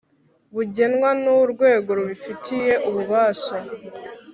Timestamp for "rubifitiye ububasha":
1.97-3.57